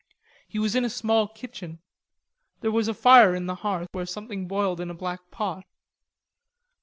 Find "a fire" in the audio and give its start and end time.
2.87-3.35